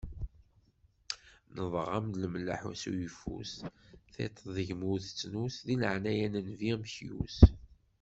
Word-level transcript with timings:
Nnḍeɣ-am 1.53 2.07
lemlaḥ 2.21 2.61
s 2.81 2.83
uyeffus, 2.91 3.51
tiṭ 4.13 4.35
deg-m 4.55 4.81
ur 4.91 4.99
tettnus, 5.05 5.55
deg 5.67 5.77
laɛnaya 5.81 6.27
n 6.27 6.35
nnbi 6.41 6.67
amekyus. 6.75 7.37